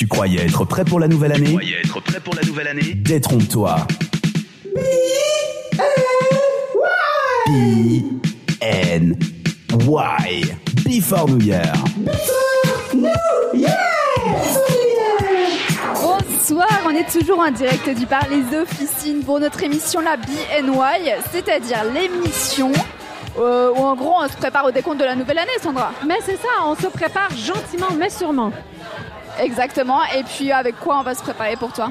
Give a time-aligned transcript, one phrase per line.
[0.00, 2.94] Tu croyais être prêt pour la nouvelle année Croyais être prêt pour la nouvelle année
[2.94, 3.86] Détrompe-toi.
[7.46, 9.16] B-N-Y.
[10.86, 11.70] Before New Year.
[16.00, 21.10] Bonsoir, on est toujours en direct du bar Les Officines pour notre émission la BNY,
[21.30, 22.72] c'est-à-dire l'émission
[23.38, 25.92] euh, où en gros on se prépare au décompte de la nouvelle année, Sandra.
[26.06, 28.50] Mais c'est ça, on se prépare gentiment mais sûrement.
[29.38, 31.90] Exactement, et puis avec quoi on va se préparer pour toi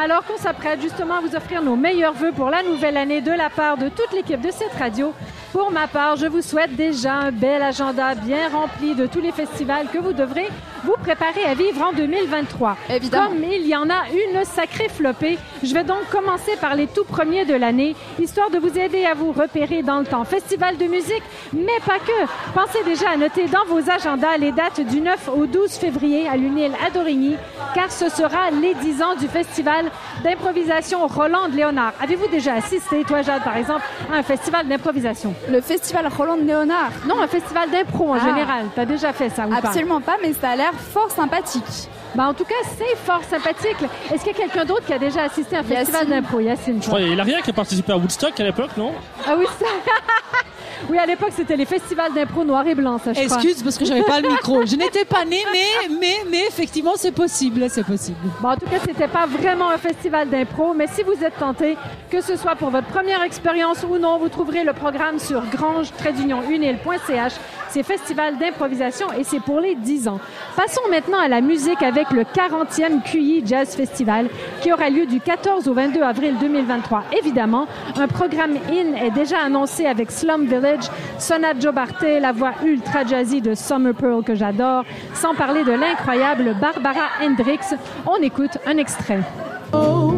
[0.00, 3.30] Alors qu'on s'apprête justement à vous offrir nos meilleurs vœux pour la nouvelle année de
[3.30, 5.12] la part de toute l'équipe de cette radio.
[5.52, 9.32] Pour ma part, je vous souhaite déjà un bel agenda bien rempli de tous les
[9.32, 10.46] festivals que vous devrez
[10.84, 12.76] vous préparer à vivre en 2023.
[12.90, 13.28] Évidemment.
[13.28, 17.04] Comme il y en a une sacrée flopée, je vais donc commencer par les tout
[17.04, 20.24] premiers de l'année, histoire de vous aider à vous repérer dans le temps.
[20.24, 22.52] Festival de musique, mais pas que.
[22.54, 26.36] Pensez déjà à noter dans vos agendas les dates du 9 au 12 février à
[26.36, 27.36] l'UNIL à Dorigny,
[27.74, 29.90] car ce sera les 10 ans du festival
[30.22, 31.92] d'improvisation Roland Léonard.
[32.02, 35.34] Avez-vous déjà assisté, toi Jade par exemple, à un festival d'improvisation?
[35.50, 38.20] Le festival Roland Léonard Non, un festival d'impro en Ah.
[38.20, 38.66] général.
[38.74, 39.56] T'as déjà fait ça ou pas?
[39.68, 41.88] Absolument pas, mais ça a l'air fort sympathique.
[42.14, 43.76] Bah, en tout cas, c'est fort sympathique.
[44.12, 46.40] Est-ce qu'il y a quelqu'un d'autre qui a déjà assisté à un festival d'impro?
[46.40, 46.80] Yacine.
[46.82, 48.92] Je crois qu'il y a Hilaria qui a participé à Woodstock à l'époque, non?
[49.26, 49.66] Ah oui, ça.
[50.88, 53.36] oui, à l'époque, c'était les festivals d'impro noir et blanc, ça, je crois.
[53.36, 54.64] Excuse parce que j'avais pas le micro.
[54.64, 58.18] Je n'étais pas née, mais, mais, mais effectivement, c'est possible, c'est possible.
[58.40, 61.76] Bon, en tout cas, c'était pas vraiment un festival d'impro, mais si vous êtes tenté,
[62.10, 67.32] que ce soit pour votre première expérience ou non, vous trouverez le programme sur grange-unil.ch.
[67.70, 70.20] C'est festival d'improvisation et c'est pour les 10 ans.
[70.56, 74.28] Passons maintenant à la musique avec le 40e QI Jazz Festival
[74.60, 77.04] qui aura lieu du 14 au 22 avril 2023.
[77.18, 82.52] Évidemment, un programme in est déjà annoncé avec Slum Village, Sonat Joe Barté, la voix
[82.64, 87.74] ultra jazzy de Summer Pearl que j'adore, sans parler de l'incroyable Barbara Hendricks.
[88.06, 89.22] On écoute un extrait.
[89.70, 90.17] trying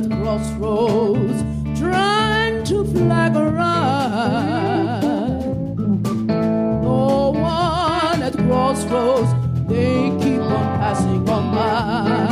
[0.00, 1.42] at crossroads,
[1.78, 5.00] trying to flag a right.
[6.82, 9.30] No one at crossroads,
[9.68, 12.30] they keep on passing on by.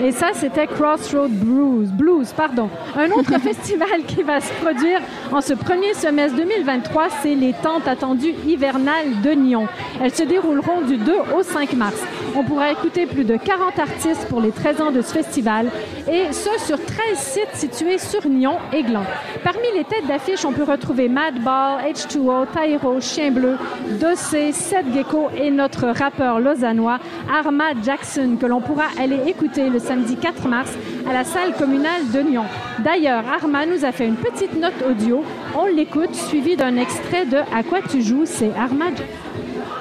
[0.00, 2.70] Et ça, c'était Crossroad Blues, Blues, pardon.
[2.96, 5.00] Un autre festival qui va se produire
[5.32, 9.66] en ce premier semestre 2023, c'est les tentes attendues hivernales de Nyon.
[10.00, 12.00] Elles se dérouleront du 2 au 5 mars.
[12.36, 15.70] On pourra écouter plus de 40 artistes pour les 13 ans de ce festival,
[16.10, 19.04] et ce sur 13 sites situés sur Nyon et Gland.
[19.42, 23.56] Parmi les têtes d'affiche, on peut retrouver Madball, H2O, Tyro, Chien Bleu,
[24.00, 26.98] Dossé, Seth Gecko et notre rappeur lausannois
[27.32, 30.72] Arma Jackson, que l'on pourra aller écouter le samedi 4 mars
[31.08, 32.44] à la salle communale de Nyon.
[32.84, 35.24] D'ailleurs, Arma nous a fait une petite note audio.
[35.56, 38.86] On l'écoute, suivi d'un extrait de À quoi tu joues, c'est Arma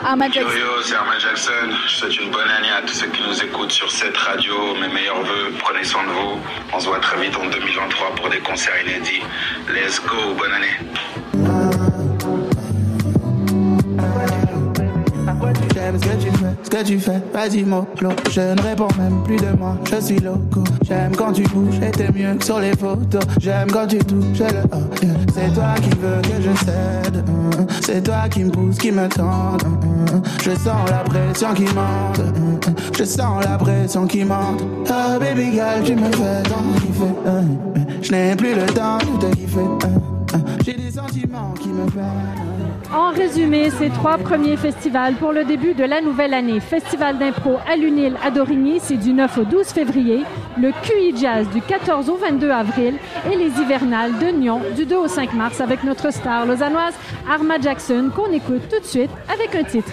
[0.04, 0.58] Ahmad Jackson.
[0.58, 1.70] yo, c'est Armand Jackson.
[1.88, 4.76] Je souhaite une bonne année à tous ceux qui nous écoutent sur cette radio.
[4.76, 6.40] Mes meilleurs voeux, prenez soin de vous.
[6.74, 9.22] On se voit très vite en 2023 pour des concerts inédits.
[9.70, 11.27] Let's go, bonne année.
[15.88, 17.88] J'aime ce que tu fais, ce que tu fais, vas-y mollo
[18.30, 21.92] Je ne réponds même plus de moi, je suis loco J'aime quand tu bouges et
[21.92, 25.14] t'es mieux que sur les photos J'aime quand tu touches le yeah.
[25.34, 27.66] C'est toi qui veux que je cède hein.
[27.80, 30.22] C'est toi qui me pousse, qui me tente hein.
[30.44, 32.76] Je sens la pression qui monte hein.
[32.98, 38.02] Je sens la pression qui monte Oh baby girl, tu me fais tant kiffer.
[38.02, 40.17] Je n'ai plus le temps de te kiffer.
[40.66, 42.94] J'ai des sentiments qui me hein.
[42.94, 46.60] En résumé, ces trois premiers festivals pour le début de la nouvelle année.
[46.60, 50.24] Festival d'impro à l'UNIL à Dorigny, c'est du 9 au 12 février.
[50.58, 52.96] Le QI Jazz du 14 au 22 avril.
[53.32, 56.94] Et les hivernales de Nyon du 2 au 5 mars avec notre star lausannoise
[57.30, 59.92] Arma Jackson qu'on écoute tout de suite avec un titre.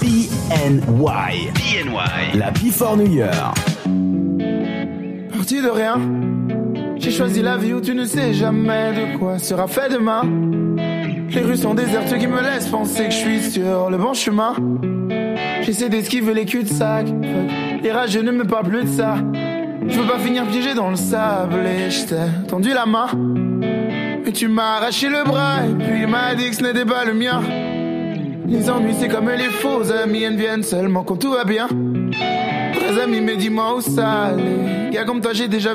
[0.00, 1.52] B-N-Y.
[1.54, 2.38] BNY.
[2.38, 3.54] La Before New Year.
[5.32, 5.98] Parti de rien,
[7.08, 10.22] j'ai choisi la vie où tu ne sais jamais de quoi sera fait demain.
[11.30, 14.54] Les rues sont désertes, qui me laisse penser que je suis sur le bon chemin.
[15.62, 17.06] J'essaie d'esquiver les cul-de-sac.
[17.82, 19.16] Les rageux ne me parlent plus de ça.
[19.86, 23.06] Je veux pas finir piégé dans le sable et je t'ai tendu la main.
[24.24, 27.14] Mais tu m'as arraché le bras et puis m'a dit que ce n'était pas le
[27.14, 27.40] mien.
[28.46, 31.68] Les ennuis, c'est comme les faux amis, elles ne viennent seulement quand tout va bien.
[31.68, 34.68] Vrais amis, mais dis-moi où ça allait.
[34.90, 35.66] Gars comme toi, j'ai déjà